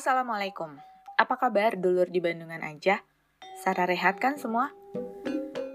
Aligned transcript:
Assalamualaikum. 0.00 0.80
Apa 1.20 1.36
kabar 1.36 1.76
dulur 1.76 2.08
di 2.08 2.24
Bandungan 2.24 2.64
aja? 2.64 3.04
Sarah 3.60 3.84
rehat 3.84 4.16
kan 4.16 4.40
semua? 4.40 4.72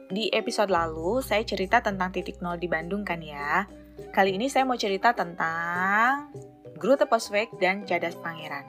Di 0.09 0.33
episode 0.33 0.73
lalu, 0.73 1.21
saya 1.21 1.45
cerita 1.45 1.85
tentang 1.85 2.09
titik 2.09 2.41
nol 2.41 2.57
di 2.57 2.65
Bandung 2.65 3.05
kan 3.05 3.21
ya. 3.21 3.69
Kali 4.09 4.33
ini 4.33 4.49
saya 4.49 4.65
mau 4.65 4.81
cerita 4.81 5.13
tentang 5.13 6.33
Grute 6.73 7.05
Posweg 7.05 7.53
dan 7.61 7.85
Cadas 7.85 8.17
Pangeran. 8.17 8.65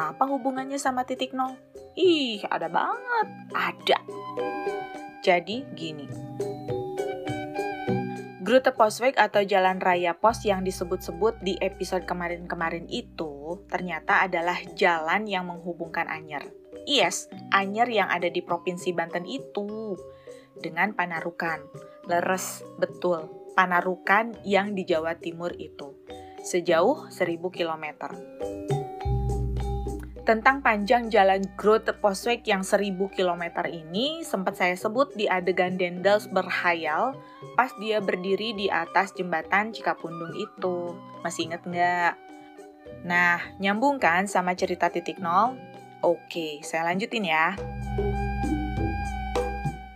Apa 0.00 0.24
hubungannya 0.24 0.80
sama 0.80 1.04
titik 1.04 1.36
nol? 1.36 1.60
Ih, 1.92 2.40
ada 2.48 2.72
banget. 2.72 3.26
Ada. 3.52 3.98
Jadi 5.26 5.66
gini. 5.74 6.06
Grute 8.46 8.70
Posweg 8.70 9.18
atau 9.18 9.42
Jalan 9.42 9.82
Raya 9.82 10.14
Pos 10.14 10.46
yang 10.46 10.62
disebut-sebut 10.62 11.42
di 11.42 11.58
episode 11.58 12.06
kemarin-kemarin 12.06 12.86
itu 12.86 13.58
ternyata 13.66 14.22
adalah 14.22 14.54
jalan 14.78 15.26
yang 15.26 15.50
menghubungkan 15.50 16.06
Anyer. 16.06 16.46
Yes, 16.86 17.26
Anyer 17.50 17.90
yang 17.90 18.06
ada 18.06 18.30
di 18.30 18.38
Provinsi 18.38 18.94
Banten 18.94 19.26
itu 19.26 19.98
dengan 20.54 20.94
Panarukan. 20.94 21.58
Leres, 22.06 22.62
betul. 22.78 23.26
Panarukan 23.58 24.38
yang 24.46 24.78
di 24.78 24.86
Jawa 24.86 25.18
Timur 25.18 25.50
itu. 25.58 25.90
Sejauh 26.46 27.10
1000 27.10 27.50
km. 27.50 28.14
Tentang 30.26 30.58
panjang 30.58 31.06
jalan 31.06 31.46
Grote 31.54 31.94
Posweg 31.94 32.42
yang 32.50 32.66
1000 32.66 32.98
km 33.14 33.62
ini 33.70 34.26
sempat 34.26 34.58
saya 34.58 34.74
sebut 34.74 35.14
di 35.14 35.30
adegan 35.30 35.78
Dendels 35.78 36.26
berhayal 36.26 37.14
pas 37.54 37.70
dia 37.78 38.02
berdiri 38.02 38.50
di 38.58 38.66
atas 38.66 39.14
jembatan 39.14 39.70
Cikapundung 39.70 40.34
itu. 40.34 40.98
Masih 41.22 41.46
inget 41.46 41.62
nggak? 41.62 42.18
Nah, 43.06 43.38
nyambung 43.62 44.02
kan 44.02 44.26
sama 44.26 44.58
cerita 44.58 44.90
titik 44.90 45.22
nol? 45.22 45.54
Oke, 46.02 46.58
saya 46.66 46.90
lanjutin 46.90 47.30
ya. 47.30 47.54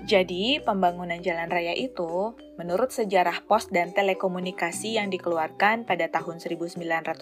Jadi, 0.06 0.62
pembangunan 0.62 1.18
jalan 1.18 1.50
raya 1.50 1.74
itu, 1.74 2.38
menurut 2.54 2.94
sejarah 2.94 3.46
pos 3.50 3.66
dan 3.66 3.90
telekomunikasi 3.94 4.94
yang 4.94 5.10
dikeluarkan 5.10 5.86
pada 5.86 6.06
tahun 6.06 6.38
1980, 6.38 7.18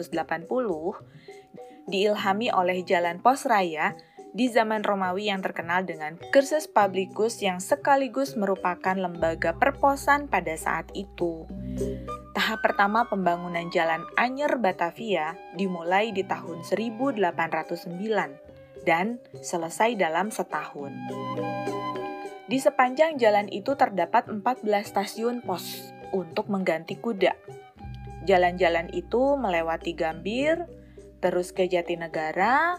diilhami 1.88 2.52
oleh 2.52 2.84
jalan 2.84 3.18
pos 3.18 3.48
raya 3.48 3.96
di 4.36 4.52
zaman 4.52 4.84
Romawi 4.84 5.32
yang 5.32 5.40
terkenal 5.40 5.88
dengan 5.88 6.20
Cursus 6.30 6.68
Publicus 6.68 7.40
yang 7.40 7.58
sekaligus 7.58 8.36
merupakan 8.36 8.94
lembaga 8.94 9.56
perposan 9.56 10.28
pada 10.28 10.52
saat 10.54 10.86
itu. 10.92 11.48
Tahap 12.36 12.62
pertama 12.62 13.08
pembangunan 13.08 13.66
jalan 13.72 14.04
Anyer 14.14 14.60
Batavia 14.60 15.34
dimulai 15.58 16.14
di 16.14 16.22
tahun 16.22 16.62
1809 16.62 17.18
dan 18.86 19.18
selesai 19.42 19.98
dalam 19.98 20.30
setahun. 20.30 20.94
Di 22.48 22.56
sepanjang 22.56 23.20
jalan 23.20 23.50
itu 23.52 23.74
terdapat 23.76 24.30
14 24.30 24.64
stasiun 24.86 25.44
pos 25.44 25.92
untuk 26.14 26.48
mengganti 26.48 26.96
kuda. 26.96 27.36
Jalan-jalan 28.24 28.88
itu 28.96 29.36
melewati 29.36 29.92
Gambir, 29.92 30.64
terus 31.18 31.50
ke 31.50 31.66
Jatinegara, 31.66 32.78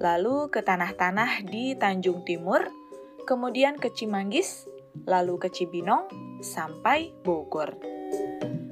lalu 0.00 0.48
ke 0.48 0.64
tanah-tanah 0.64 1.44
di 1.44 1.76
Tanjung 1.76 2.24
Timur, 2.24 2.66
kemudian 3.28 3.76
ke 3.76 3.92
Cimanggis, 3.92 4.66
lalu 5.04 5.36
ke 5.38 5.48
Cibinong, 5.52 6.08
sampai 6.40 7.12
Bogor. 7.22 7.76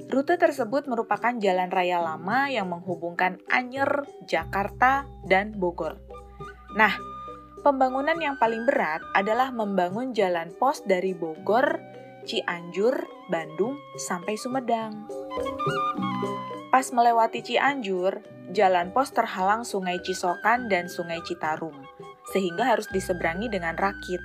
Rute 0.09 0.41
tersebut 0.41 0.89
merupakan 0.89 1.37
jalan 1.37 1.69
raya 1.69 2.01
lama 2.01 2.49
yang 2.49 2.73
menghubungkan 2.73 3.37
Anyer, 3.45 4.09
Jakarta, 4.25 5.05
dan 5.29 5.53
Bogor. 5.53 6.01
Nah, 6.73 6.97
pembangunan 7.61 8.17
yang 8.17 8.41
paling 8.41 8.65
berat 8.65 9.05
adalah 9.13 9.53
membangun 9.53 10.17
jalan 10.17 10.49
pos 10.57 10.81
dari 10.81 11.13
Bogor, 11.13 11.77
Cianjur, 12.25 13.05
Bandung, 13.29 13.77
sampai 14.01 14.33
Sumedang. 14.33 15.05
Pas 16.69 16.85
melewati 16.93 17.41
Cianjur, 17.41 18.21
jalan 18.53 18.93
pos 18.93 19.09
terhalang 19.09 19.65
Sungai 19.65 19.97
Cisokan 20.05 20.69
dan 20.69 20.85
Sungai 20.85 21.17
Citarum, 21.25 21.73
sehingga 22.29 22.61
harus 22.61 22.85
diseberangi 22.93 23.49
dengan 23.49 23.73
rakit. 23.73 24.21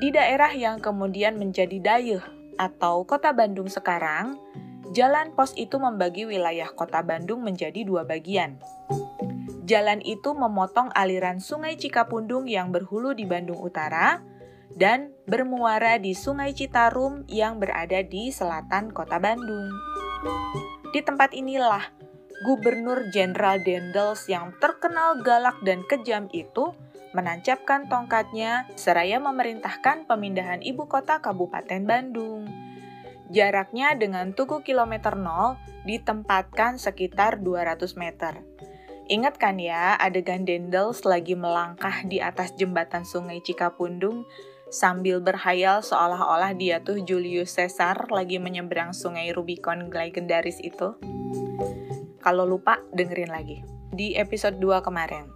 Di 0.00 0.08
daerah 0.08 0.56
yang 0.56 0.80
kemudian 0.80 1.36
menjadi 1.36 1.76
Dayeh 1.84 2.24
atau 2.56 3.04
kota 3.04 3.36
Bandung 3.36 3.68
sekarang, 3.68 4.40
jalan 4.96 5.36
pos 5.36 5.52
itu 5.60 5.76
membagi 5.76 6.24
wilayah 6.24 6.72
kota 6.72 7.04
Bandung 7.04 7.44
menjadi 7.44 7.84
dua 7.84 8.08
bagian. 8.08 8.56
Jalan 9.68 10.00
itu 10.00 10.32
memotong 10.32 10.88
aliran 10.96 11.44
Sungai 11.44 11.76
Cikapundung 11.76 12.48
yang 12.48 12.72
berhulu 12.72 13.12
di 13.12 13.28
Bandung 13.28 13.60
Utara 13.60 14.24
dan 14.80 15.12
bermuara 15.28 16.00
di 16.00 16.16
Sungai 16.16 16.56
Citarum 16.56 17.28
yang 17.28 17.60
berada 17.60 18.00
di 18.00 18.32
selatan 18.32 18.96
kota 18.96 19.20
Bandung. 19.20 19.68
Di 20.88 21.04
tempat 21.04 21.36
inilah 21.36 21.84
Gubernur 22.48 23.12
Jenderal 23.12 23.60
Dendels 23.60 24.24
yang 24.30 24.56
terkenal 24.56 25.20
galak 25.20 25.60
dan 25.60 25.84
kejam 25.84 26.32
itu 26.32 26.72
menancapkan 27.12 27.90
tongkatnya 27.92 28.64
seraya 28.78 29.20
memerintahkan 29.20 30.08
pemindahan 30.08 30.64
ibu 30.64 30.88
kota 30.88 31.20
Kabupaten 31.20 31.84
Bandung. 31.84 32.48
Jaraknya 33.28 33.92
dengan 34.00 34.32
Tugu 34.32 34.64
Kilometer 34.64 35.12
0 35.12 35.60
ditempatkan 35.84 36.80
sekitar 36.80 37.44
200 37.44 37.92
meter. 38.00 38.40
Ingat 39.08 39.40
kan 39.40 39.56
ya 39.60 39.96
adegan 39.96 40.48
Dendels 40.48 41.04
lagi 41.04 41.36
melangkah 41.36 42.04
di 42.04 42.20
atas 42.20 42.56
jembatan 42.56 43.04
sungai 43.04 43.40
Cikapundung 43.44 44.24
sambil 44.68 45.20
berhayal 45.20 45.80
seolah-olah 45.80 46.52
dia 46.56 46.80
tuh 46.84 47.00
Julius 47.00 47.56
Caesar 47.56 48.08
lagi 48.12 48.36
menyeberang 48.36 48.92
sungai 48.92 49.32
Rubicon 49.32 49.88
legendaris 49.88 50.60
itu? 50.60 50.96
Kalau 52.20 52.44
lupa, 52.44 52.80
dengerin 52.92 53.32
lagi. 53.32 53.64
Di 53.92 54.14
episode 54.16 54.60
2 54.60 54.84
kemarin. 54.84 55.28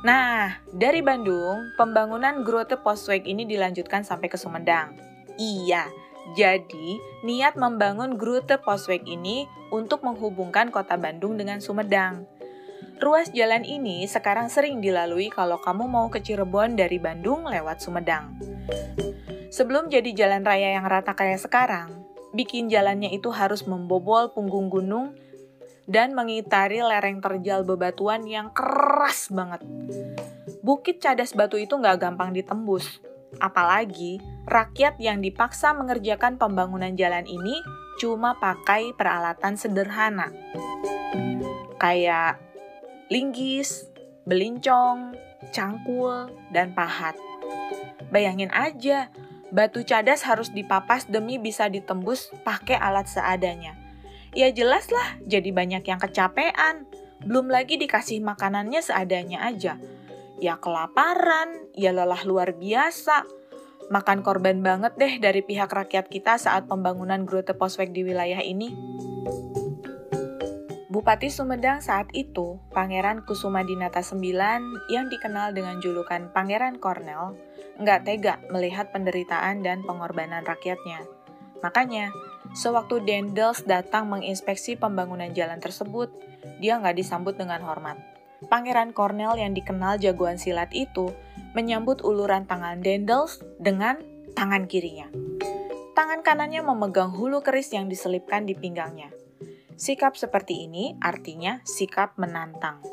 Nah, 0.00 0.64
dari 0.72 1.04
Bandung, 1.04 1.76
pembangunan 1.76 2.40
Grote 2.40 2.80
Postweg 2.80 3.28
ini 3.28 3.44
dilanjutkan 3.44 4.00
sampai 4.00 4.32
ke 4.32 4.40
Sumedang. 4.40 4.96
Iya, 5.36 5.84
jadi 6.32 6.96
niat 7.20 7.60
membangun 7.60 8.16
Grote 8.16 8.56
Postweg 8.56 9.04
ini 9.04 9.44
untuk 9.68 10.00
menghubungkan 10.00 10.72
kota 10.72 10.96
Bandung 10.96 11.36
dengan 11.36 11.60
Sumedang. 11.60 12.24
Ruas 13.00 13.32
jalan 13.32 13.64
ini 13.64 14.04
sekarang 14.04 14.52
sering 14.52 14.84
dilalui 14.84 15.32
kalau 15.32 15.56
kamu 15.56 15.88
mau 15.88 16.12
ke 16.12 16.20
Cirebon 16.20 16.76
dari 16.76 17.00
Bandung 17.00 17.48
lewat 17.48 17.80
Sumedang. 17.80 18.36
Sebelum 19.50 19.88
jadi 19.88 20.12
jalan 20.12 20.44
raya 20.44 20.76
yang 20.76 20.86
rata 20.86 21.16
kayak 21.16 21.40
sekarang, 21.40 21.90
bikin 22.36 22.68
jalannya 22.70 23.10
itu 23.10 23.32
harus 23.32 23.66
membobol 23.66 24.30
punggung 24.30 24.70
gunung 24.70 25.16
dan 25.90 26.14
mengitari 26.14 26.78
lereng 26.84 27.18
terjal 27.18 27.66
bebatuan 27.66 28.22
yang 28.28 28.54
keras 28.54 29.26
banget. 29.32 29.64
Bukit 30.62 31.02
Cadas 31.02 31.34
Batu 31.34 31.58
itu 31.58 31.74
nggak 31.74 31.98
gampang 31.98 32.30
ditembus. 32.30 33.02
Apalagi, 33.42 34.22
rakyat 34.46 34.98
yang 35.02 35.18
dipaksa 35.18 35.74
mengerjakan 35.74 36.38
pembangunan 36.38 36.94
jalan 36.94 37.26
ini 37.26 37.58
cuma 37.98 38.38
pakai 38.38 38.94
peralatan 38.94 39.58
sederhana. 39.58 40.30
Kayak 41.80 42.49
linggis, 43.10 43.90
belincong, 44.24 45.18
cangkul, 45.52 46.30
dan 46.54 46.72
pahat. 46.72 47.18
Bayangin 48.08 48.54
aja, 48.54 49.10
batu 49.50 49.82
cadas 49.82 50.24
harus 50.24 50.48
dipapas 50.54 51.10
demi 51.10 51.36
bisa 51.36 51.66
ditembus 51.68 52.30
pakai 52.46 52.78
alat 52.78 53.10
seadanya 53.10 53.80
ya 54.34 54.48
jelas 54.50 54.90
lah 54.90 55.18
jadi 55.26 55.50
banyak 55.50 55.84
yang 55.86 56.00
kecapean. 56.00 56.86
Belum 57.20 57.52
lagi 57.52 57.76
dikasih 57.76 58.24
makanannya 58.24 58.80
seadanya 58.80 59.44
aja. 59.44 59.76
Ya 60.40 60.56
kelaparan, 60.56 61.68
ya 61.76 61.92
lelah 61.92 62.24
luar 62.24 62.56
biasa. 62.56 63.28
Makan 63.92 64.24
korban 64.24 64.64
banget 64.64 64.96
deh 64.96 65.20
dari 65.20 65.44
pihak 65.44 65.68
rakyat 65.68 66.08
kita 66.08 66.40
saat 66.40 66.64
pembangunan 66.64 67.28
Grote 67.28 67.52
Posweg 67.52 67.92
di 67.92 68.06
wilayah 68.06 68.40
ini. 68.40 68.72
Bupati 70.90 71.30
Sumedang 71.30 71.78
saat 71.78 72.10
itu, 72.18 72.58
Pangeran 72.74 73.22
Kusuma 73.22 73.62
Dinata 73.62 74.02
IX 74.02 74.58
yang 74.90 75.06
dikenal 75.06 75.54
dengan 75.54 75.78
julukan 75.78 76.34
Pangeran 76.34 76.82
Kornel, 76.82 77.38
nggak 77.78 78.10
tega 78.10 78.42
melihat 78.50 78.90
penderitaan 78.90 79.62
dan 79.62 79.86
pengorbanan 79.86 80.42
rakyatnya. 80.42 81.06
Makanya, 81.62 82.10
Sewaktu 82.58 83.06
Dendels 83.06 83.62
datang 83.62 84.10
menginspeksi 84.10 84.74
pembangunan 84.74 85.30
jalan 85.30 85.62
tersebut, 85.62 86.10
dia 86.58 86.82
nggak 86.82 86.98
disambut 86.98 87.38
dengan 87.38 87.62
hormat. 87.62 87.94
Pangeran 88.50 88.90
Cornell 88.90 89.38
yang 89.38 89.54
dikenal 89.54 90.02
jagoan 90.02 90.42
silat 90.42 90.74
itu 90.74 91.14
menyambut 91.54 92.02
uluran 92.02 92.50
tangan 92.50 92.82
Dendels 92.82 93.38
dengan 93.62 93.94
tangan 94.34 94.66
kirinya. 94.66 95.06
Tangan 95.94 96.26
kanannya 96.26 96.66
memegang 96.66 97.14
hulu 97.14 97.46
keris 97.46 97.70
yang 97.70 97.86
diselipkan 97.86 98.42
di 98.42 98.58
pinggangnya. 98.58 99.19
Sikap 99.80 100.12
seperti 100.12 100.68
ini 100.68 100.92
artinya 101.00 101.64
sikap 101.64 102.12
menantang. 102.20 102.84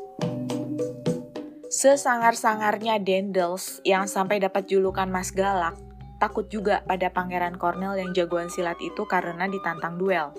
Sesangar-sangarnya 1.68 2.96
Dendels 3.04 3.84
yang 3.84 4.08
sampai 4.08 4.40
dapat 4.40 4.64
julukan 4.72 5.04
Mas 5.04 5.28
Galak, 5.28 5.76
takut 6.16 6.48
juga 6.48 6.80
pada 6.88 7.12
Pangeran 7.12 7.60
Cornell 7.60 8.00
yang 8.00 8.16
jagoan 8.16 8.48
silat 8.48 8.80
itu 8.80 9.04
karena 9.04 9.44
ditantang 9.52 10.00
duel. 10.00 10.32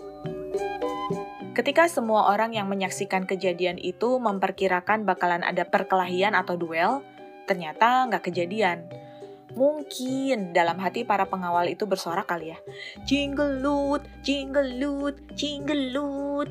Ketika 1.54 1.86
semua 1.86 2.34
orang 2.34 2.58
yang 2.58 2.66
menyaksikan 2.66 3.30
kejadian 3.30 3.78
itu 3.78 4.18
memperkirakan 4.18 5.06
bakalan 5.06 5.46
ada 5.46 5.70
perkelahian 5.70 6.34
atau 6.34 6.58
duel, 6.58 7.06
ternyata 7.46 8.10
nggak 8.10 8.26
kejadian. 8.26 8.90
Mungkin 9.60 10.56
dalam 10.56 10.80
hati 10.80 11.04
para 11.04 11.28
pengawal 11.28 11.68
itu 11.68 11.84
bersorak 11.84 12.32
kali 12.32 12.56
ya. 12.56 12.60
Jinggelut, 13.04 14.08
jinggelut, 14.24 15.20
jinggelut. 15.36 16.48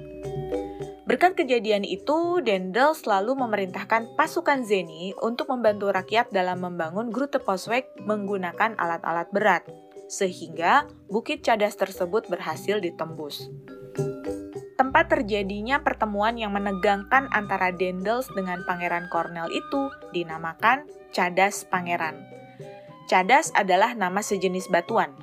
Berkat 1.08 1.40
kejadian 1.40 1.88
itu, 1.88 2.44
Dendel 2.44 2.92
selalu 2.92 3.32
memerintahkan 3.32 4.12
pasukan 4.12 4.60
Zeni 4.68 5.16
untuk 5.24 5.48
membantu 5.48 5.88
rakyat 5.88 6.28
dalam 6.28 6.60
membangun 6.60 7.08
Grute 7.08 7.40
Poswek 7.40 7.88
menggunakan 8.04 8.76
alat-alat 8.76 9.32
berat, 9.32 9.64
sehingga 10.12 10.84
bukit 11.08 11.40
cadas 11.40 11.80
tersebut 11.80 12.28
berhasil 12.28 12.76
ditembus 12.76 13.48
tempat 14.78 15.10
terjadinya 15.10 15.82
pertemuan 15.82 16.38
yang 16.38 16.54
menegangkan 16.54 17.26
antara 17.34 17.74
Dendels 17.74 18.30
dengan 18.30 18.62
Pangeran 18.62 19.10
Cornell 19.10 19.50
itu 19.50 19.90
dinamakan 20.14 20.86
Cadas 21.10 21.66
Pangeran. 21.66 22.37
Cadas 23.08 23.48
adalah 23.56 23.96
nama 23.96 24.20
sejenis 24.20 24.68
batuan. 24.68 25.16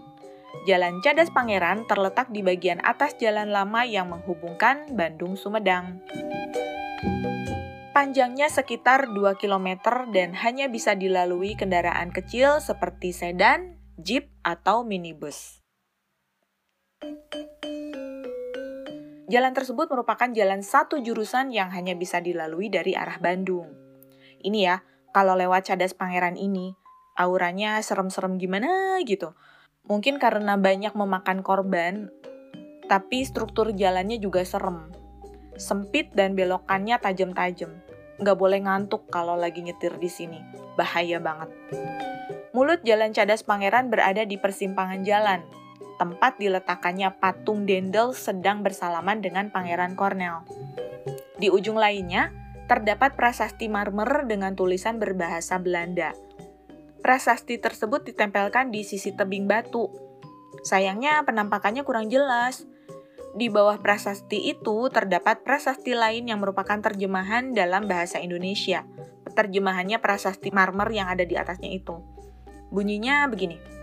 Jalan 0.65 1.05
Cadas 1.05 1.29
Pangeran 1.29 1.85
terletak 1.85 2.33
di 2.33 2.41
bagian 2.41 2.81
atas 2.81 3.13
jalan 3.21 3.53
lama 3.53 3.85
yang 3.85 4.09
menghubungkan 4.09 4.89
Bandung 4.97 5.37
Sumedang. 5.37 6.01
Panjangnya 7.93 8.49
sekitar 8.49 9.13
2 9.13 9.37
km 9.37 9.77
dan 10.09 10.33
hanya 10.33 10.65
bisa 10.65 10.97
dilalui 10.97 11.53
kendaraan 11.53 12.09
kecil 12.09 12.57
seperti 12.57 13.13
sedan, 13.13 13.77
jeep, 14.01 14.33
atau 14.41 14.81
minibus. 14.81 15.61
Jalan 19.29 19.53
tersebut 19.53 19.85
merupakan 19.93 20.33
jalan 20.33 20.65
satu 20.65 21.05
jurusan 21.05 21.53
yang 21.53 21.69
hanya 21.69 21.93
bisa 21.93 22.17
dilalui 22.17 22.73
dari 22.73 22.97
arah 22.97 23.21
Bandung. 23.21 23.69
Ini 24.41 24.59
ya, 24.73 24.81
kalau 25.13 25.37
lewat 25.37 25.69
Cadas 25.69 25.93
Pangeran 25.93 26.33
ini, 26.33 26.73
auranya 27.15 27.79
serem-serem 27.79 28.35
gimana 28.35 28.99
gitu. 29.07 29.31
Mungkin 29.87 30.19
karena 30.19 30.59
banyak 30.59 30.93
memakan 30.93 31.39
korban, 31.41 32.11
tapi 32.85 33.23
struktur 33.23 33.71
jalannya 33.71 34.19
juga 34.19 34.43
serem. 34.43 34.91
Sempit 35.55 36.11
dan 36.11 36.35
belokannya 36.35 36.99
tajam-tajam. 36.99 37.71
Nggak 38.19 38.37
boleh 38.37 38.59
ngantuk 38.63 39.07
kalau 39.07 39.39
lagi 39.39 39.63
nyetir 39.63 39.95
di 39.95 40.11
sini. 40.11 40.39
Bahaya 40.75 41.17
banget. 41.23 41.49
Mulut 42.55 42.83
Jalan 42.87 43.11
Cadas 43.11 43.43
Pangeran 43.43 43.91
berada 43.91 44.23
di 44.23 44.39
persimpangan 44.39 45.03
jalan, 45.03 45.43
tempat 45.99 46.39
diletakkannya 46.39 47.11
patung 47.19 47.67
Dendel 47.67 48.15
sedang 48.15 48.63
bersalaman 48.63 49.19
dengan 49.19 49.51
Pangeran 49.51 49.99
Cornell. 49.99 50.47
Di 51.35 51.51
ujung 51.51 51.75
lainnya, 51.75 52.31
terdapat 52.71 53.19
prasasti 53.19 53.67
marmer 53.67 54.23
dengan 54.23 54.55
tulisan 54.55 55.03
berbahasa 55.03 55.59
Belanda. 55.59 56.15
Prasasti 57.05 57.61
tersebut 57.61 58.01
ditempelkan 58.01 58.73
di 58.73 58.81
sisi 58.81 59.13
tebing 59.13 59.45
batu. 59.45 59.93
Sayangnya 60.65 61.21
penampakannya 61.21 61.85
kurang 61.85 62.09
jelas. 62.09 62.65
Di 63.37 63.53
bawah 63.53 63.77
prasasti 63.77 64.49
itu 64.49 64.89
terdapat 64.89 65.45
prasasti 65.45 65.93
lain 65.93 66.25
yang 66.25 66.41
merupakan 66.41 66.81
terjemahan 66.81 67.53
dalam 67.53 67.85
bahasa 67.85 68.17
Indonesia. 68.17 68.81
Terjemahannya 69.37 70.01
prasasti 70.01 70.49
marmer 70.49 70.89
yang 70.89 71.05
ada 71.05 71.21
di 71.21 71.37
atasnya 71.37 71.69
itu. 71.69 72.01
Bunyinya 72.73 73.29
begini 73.29 73.75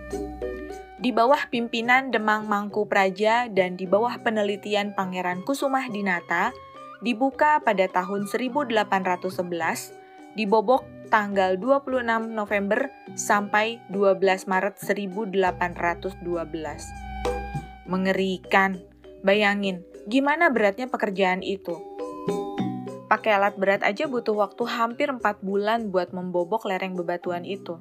di 1.02 1.10
bawah 1.10 1.50
pimpinan 1.50 2.14
Demang 2.14 2.46
Mangku 2.46 2.86
Praja 2.86 3.50
dan 3.50 3.74
di 3.74 3.90
bawah 3.90 4.22
penelitian 4.22 4.94
Pangeran 4.94 5.42
Kusumah 5.42 5.90
Dinata, 5.90 6.54
dibuka 7.02 7.58
pada 7.58 7.90
tahun 7.90 8.30
1811, 8.30 8.78
dibobok 10.38 10.86
tanggal 11.12 11.60
26 11.60 12.08
November 12.32 12.88
sampai 13.20 13.84
12 13.92 14.48
Maret 14.48 14.80
1812. 14.80 16.24
Mengerikan. 17.84 18.80
Bayangin, 19.20 19.84
gimana 20.08 20.48
beratnya 20.48 20.88
pekerjaan 20.88 21.44
itu? 21.44 21.76
Pakai 23.12 23.36
alat 23.36 23.60
berat 23.60 23.84
aja 23.84 24.08
butuh 24.08 24.32
waktu 24.34 24.64
hampir 24.64 25.12
4 25.12 25.20
bulan 25.44 25.92
buat 25.92 26.16
membobok 26.16 26.64
lereng 26.64 26.96
bebatuan 26.96 27.44
itu. 27.44 27.76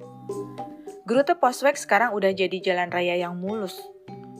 Grute 1.07 1.39
Poswek 1.39 1.79
sekarang 1.79 2.11
udah 2.11 2.35
jadi 2.35 2.59
jalan 2.59 2.91
raya 2.91 3.15
yang 3.15 3.39
mulus. 3.39 3.79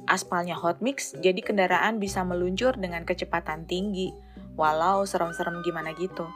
Aspalnya 0.03 0.53
hot 0.59 0.83
mix, 0.83 1.15
jadi 1.15 1.39
kendaraan 1.39 1.97
bisa 1.97 2.27
meluncur 2.27 2.75
dengan 2.75 3.07
kecepatan 3.07 3.63
tinggi, 3.65 4.11
walau 4.59 5.07
serem-serem 5.07 5.63
gimana 5.63 5.95
gitu. 5.95 6.27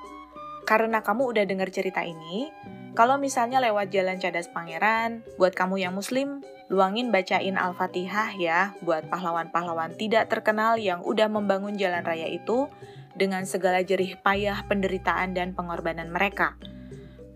Karena 0.66 1.06
kamu 1.06 1.30
udah 1.30 1.46
denger 1.46 1.70
cerita 1.70 2.02
ini, 2.02 2.50
kalau 2.98 3.22
misalnya 3.22 3.62
lewat 3.62 3.94
jalan 3.94 4.18
Cadas 4.18 4.50
Pangeran, 4.50 5.22
buat 5.38 5.54
kamu 5.54 5.84
yang 5.84 5.94
muslim, 5.94 6.42
luangin 6.72 7.14
bacain 7.14 7.60
Al-Fatihah 7.60 8.34
ya 8.40 8.74
buat 8.82 9.06
pahlawan-pahlawan 9.12 9.94
tidak 9.94 10.34
terkenal 10.34 10.82
yang 10.82 11.06
udah 11.06 11.30
membangun 11.30 11.78
jalan 11.78 12.02
raya 12.02 12.26
itu 12.26 12.66
dengan 13.14 13.46
segala 13.46 13.86
jerih 13.86 14.18
payah 14.26 14.66
penderitaan 14.66 15.38
dan 15.38 15.54
pengorbanan 15.54 16.10
mereka. 16.10 16.58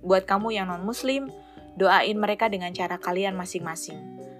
Buat 0.01 0.25
kamu 0.25 0.55
yang 0.57 0.71
non-muslim, 0.71 1.29
doain 1.77 2.17
mereka 2.17 2.49
dengan 2.49 2.73
cara 2.73 2.97
kalian 2.97 3.37
masing-masing. 3.37 3.99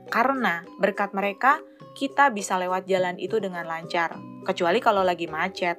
Karena 0.10 0.66
berkat 0.82 1.14
mereka, 1.14 1.62
kita 1.94 2.34
bisa 2.34 2.58
lewat 2.58 2.90
jalan 2.90 3.20
itu 3.22 3.38
dengan 3.38 3.68
lancar, 3.68 4.18
kecuali 4.48 4.82
kalau 4.82 5.06
lagi 5.06 5.30
macet. 5.30 5.78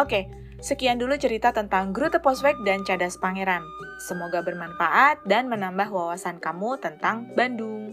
Oke, 0.00 0.32
sekian 0.64 0.96
dulu 0.96 1.12
cerita 1.20 1.52
tentang 1.52 1.92
Grute 1.92 2.24
Poswek 2.24 2.56
dan 2.64 2.88
Cadas 2.88 3.20
Pangeran. 3.20 3.60
Semoga 4.00 4.40
bermanfaat 4.40 5.20
dan 5.28 5.52
menambah 5.52 5.92
wawasan 5.92 6.40
kamu 6.40 6.80
tentang 6.80 7.28
Bandung. 7.36 7.92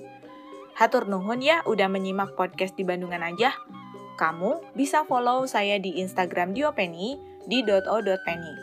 Hatur 0.80 1.12
nuhun 1.12 1.44
ya 1.44 1.68
udah 1.68 1.92
menyimak 1.92 2.32
podcast 2.40 2.80
di 2.80 2.88
Bandungan 2.88 3.20
aja. 3.28 3.52
Kamu 4.16 4.72
bisa 4.72 5.04
follow 5.04 5.44
saya 5.52 5.84
di 5.84 6.00
Instagram 6.00 6.56
Diopeni 6.56 7.20
di 7.44 7.60
.o.penny. 7.68 8.54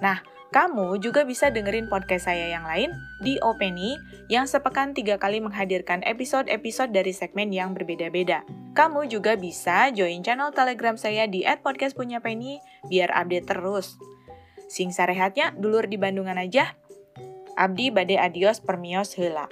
Nah, 0.00 0.24
kamu 0.48 0.96
juga 1.04 1.28
bisa 1.28 1.52
dengerin 1.52 1.92
podcast 1.92 2.24
saya 2.24 2.48
yang 2.48 2.64
lain 2.64 2.88
di 3.20 3.36
Openi 3.44 4.00
yang 4.32 4.48
sepekan 4.48 4.96
tiga 4.96 5.20
kali 5.20 5.44
menghadirkan 5.44 6.00
episode-episode 6.08 6.88
dari 6.96 7.12
segmen 7.12 7.52
yang 7.52 7.76
berbeda-beda. 7.76 8.48
Kamu 8.78 9.10
juga 9.10 9.34
bisa 9.34 9.90
join 9.90 10.22
channel 10.22 10.54
telegram 10.54 10.94
saya 10.94 11.26
di 11.26 11.42
@podcastpunyapenny 11.42 12.62
biar 12.86 13.10
update 13.10 13.50
terus. 13.50 13.98
Sing 14.70 14.94
sarehatnya 14.94 15.50
dulur 15.58 15.90
di 15.90 15.98
Bandungan 15.98 16.38
aja. 16.38 16.78
Abdi 17.58 17.90
bade 17.90 18.14
adios 18.22 18.62
permios 18.62 19.18
hela. 19.18 19.50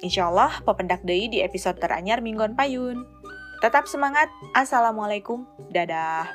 Insyaallah 0.00 0.64
pependak 0.64 1.04
deui 1.04 1.28
di 1.28 1.44
episode 1.44 1.76
teranyar 1.84 2.24
minggon 2.24 2.56
payun. 2.56 3.04
Tetap 3.60 3.84
semangat. 3.84 4.32
Assalamualaikum. 4.56 5.44
Dadah. 5.68 6.32